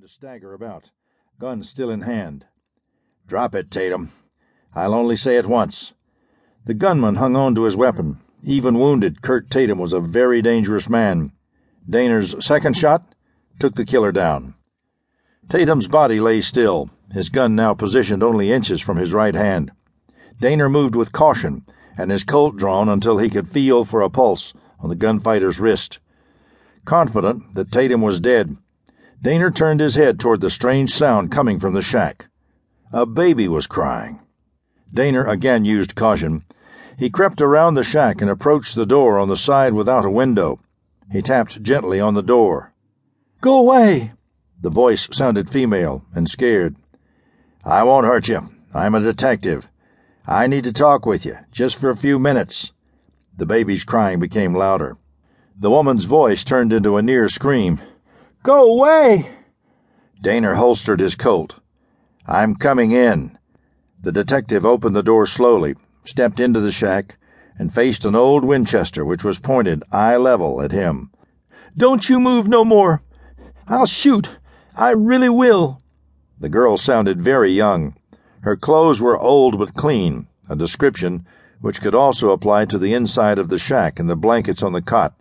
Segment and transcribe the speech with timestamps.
[0.00, 0.90] to stagger about,
[1.38, 2.44] gun still in hand.
[3.26, 4.12] Drop it, Tatum.
[4.74, 5.94] I'll only say it once.
[6.66, 8.18] The gunman hung on to his weapon.
[8.42, 11.32] Even wounded, Kurt Tatum was a very dangerous man.
[11.88, 13.14] Dehner's second shot
[13.58, 14.54] took the killer down.
[15.48, 19.70] Tatum's body lay still, his gun now positioned only inches from his right hand.
[20.42, 21.64] Dehner moved with caution
[21.96, 26.00] and his Colt drawn until he could feel for a pulse on the gunfighter's wrist.
[26.84, 28.58] Confident that Tatum was dead,
[29.22, 32.26] Dehner turned his head toward the strange sound coming from the shack.
[32.92, 34.20] A baby was crying.
[34.94, 36.44] Dehner again used caution.
[36.98, 40.60] He crept around the shack and approached the door on the side without a window.
[41.10, 42.72] He tapped gently on the door.
[43.40, 44.12] Go away!
[44.60, 46.76] The voice sounded female and scared.
[47.64, 48.48] I won't hurt you.
[48.72, 49.68] I'm a detective.
[50.26, 52.72] I need to talk with you, just for a few minutes.
[53.36, 54.96] The baby's crying became louder.
[55.58, 57.80] The woman's voice turned into a near scream.
[58.46, 59.28] Go away!
[60.22, 61.56] Dehner holstered his Colt.
[62.28, 63.36] I'm coming in.
[64.00, 67.18] The detective opened the door slowly, stepped into the shack,
[67.58, 71.10] and faced an old Winchester which was pointed eye level at him.
[71.76, 73.02] Don't you move no more.
[73.66, 74.38] I'll shoot.
[74.76, 75.82] I really will.
[76.38, 77.96] The girl sounded very young.
[78.42, 81.26] Her clothes were old but clean, a description
[81.60, 84.82] which could also apply to the inside of the shack and the blankets on the
[84.82, 85.18] cot,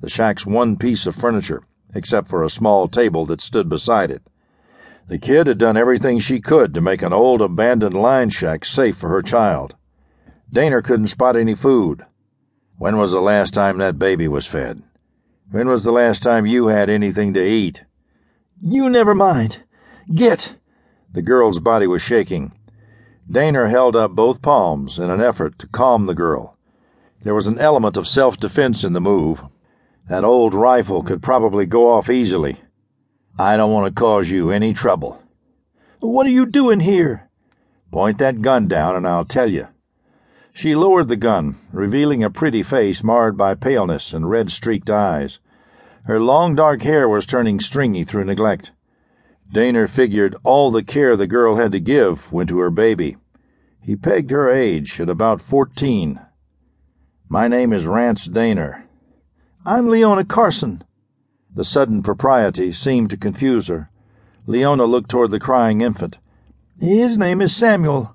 [0.00, 4.22] the shack's one piece of furniture, except for a small table that stood beside it.
[5.08, 8.96] The kid had done everything she could to make an old abandoned line shack safe
[8.96, 9.74] for her child.
[10.52, 12.04] Dehner couldn't spot any food.
[12.76, 14.82] When was the last time that baby was fed?
[15.50, 17.82] When was the last time you had anything to eat?
[18.60, 19.60] You never mind.
[20.14, 20.56] Get.
[21.12, 22.52] The girl's body was shaking.
[23.30, 26.56] Dehner held up both palms in an effort to calm the girl.
[27.22, 29.42] There was an element of self defense in the move.
[30.08, 32.62] That old rifle could probably go off easily.
[33.38, 35.22] I don't want to cause you any trouble.
[36.00, 37.28] What are you doing here?
[37.92, 39.68] Point that gun down and I'll tell you.
[40.54, 45.40] She lowered the gun, revealing a pretty face marred by paleness and red streaked eyes.
[46.04, 48.72] Her long dark hair was turning stringy through neglect.
[49.52, 53.18] Dehner figured all the care the girl had to give went to her baby.
[53.82, 56.18] He pegged her age at about fourteen.
[57.28, 58.84] My name is Rance Dehner.
[59.70, 60.82] I'm Leona Carson.
[61.54, 63.90] The sudden propriety seemed to confuse her.
[64.46, 66.16] Leona looked toward the crying infant.
[66.80, 68.14] His name is Samuel.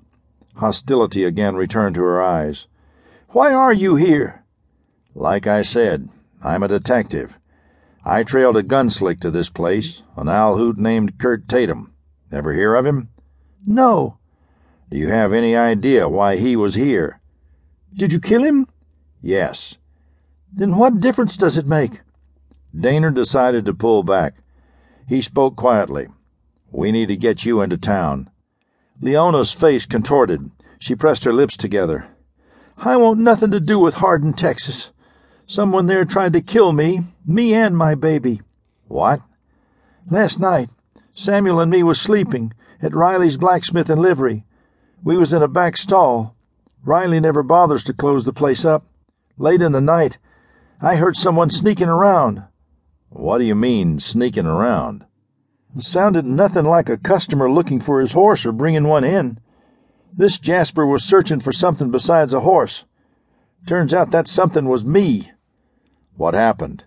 [0.56, 2.66] Hostility again returned to her eyes.
[3.28, 4.42] Why are you here?
[5.14, 6.08] Like I said,
[6.42, 7.38] I'm a detective.
[8.04, 11.92] I trailed a gunslick to this place, an owl hoot named Kurt Tatum.
[12.32, 13.10] Ever hear of him?
[13.64, 14.18] No.
[14.90, 17.20] Do you have any idea why he was here?
[17.94, 18.66] Did you kill him?
[19.22, 19.76] Yes.
[20.56, 22.00] Then what difference does it make?
[22.72, 24.34] Dehner decided to pull back.
[25.08, 26.06] He spoke quietly.
[26.70, 28.30] We need to get you into town.
[29.00, 30.52] Leona's face contorted.
[30.78, 32.06] She pressed her lips together.
[32.76, 34.92] I want nothing to do with Hardin, Texas.
[35.46, 38.40] Someone there tried to kill me, me and my baby.
[38.86, 39.22] What?
[40.08, 40.70] Last night,
[41.14, 44.44] Samuel and me was sleeping at Riley's blacksmith and livery.
[45.02, 46.36] We was in a back stall.
[46.84, 48.86] Riley never bothers to close the place up.
[49.36, 50.18] Late in the night,
[50.80, 52.42] I heard someone sneaking around.
[53.08, 55.04] What do you mean, sneaking around?
[55.78, 59.38] Sounded nothing like a customer looking for his horse or bringing one in.
[60.12, 62.84] This Jasper was searching for something besides a horse.
[63.66, 65.32] Turns out that something was me.
[66.16, 66.84] What happened?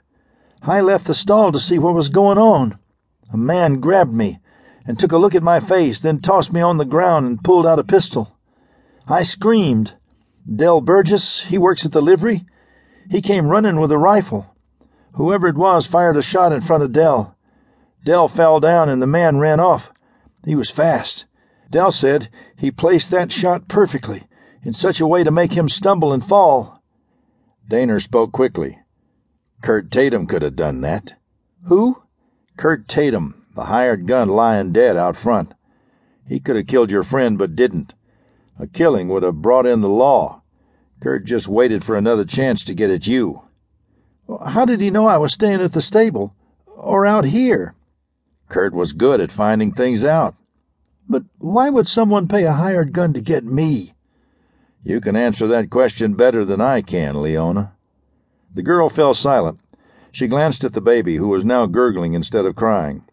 [0.61, 2.77] I left the stall to see what was going on.
[3.31, 4.39] A man grabbed me
[4.85, 7.65] and took a look at my face, then tossed me on the ground and pulled
[7.65, 8.37] out a pistol.
[9.07, 9.93] I screamed.
[10.53, 12.45] Dell Burgess, he works at the livery.
[13.09, 14.55] He came running with a rifle.
[15.13, 17.35] Whoever it was fired a shot in front of Dell.
[18.03, 19.91] Dell fell down and the man ran off.
[20.45, 21.25] He was fast.
[21.69, 24.27] Dell said he placed that shot perfectly,
[24.63, 26.81] in such a way to make him stumble and fall.
[27.69, 28.79] Dehner spoke quickly.
[29.61, 31.13] Kurt Tatum could have done that.
[31.65, 32.03] Who?
[32.55, 35.53] Kurt Tatum, the hired gun lying dead out front.
[36.27, 37.93] He could have killed your friend, but didn't.
[38.59, 40.41] A killing would have brought in the law.
[40.99, 43.41] Kurt just waited for another chance to get at you.
[44.45, 46.33] How did he know I was staying at the stable?
[46.65, 47.75] Or out here?
[48.49, 50.35] Kurt was good at finding things out.
[51.07, 53.93] But why would someone pay a hired gun to get me?
[54.83, 57.73] You can answer that question better than I can, Leona.
[58.53, 59.59] The girl fell silent.
[60.11, 63.03] She glanced at the baby, who was now gurgling instead of crying.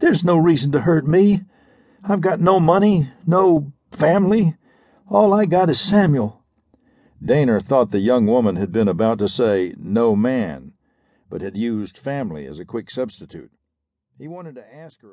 [0.00, 1.42] There's no reason to hurt me.
[2.02, 4.56] I've got no money, no family.
[5.08, 6.42] All I got is Samuel.
[7.24, 10.74] Dehner thought the young woman had been about to say, no man,
[11.30, 13.50] but had used family as a quick substitute.
[14.18, 15.12] He wanted to ask her about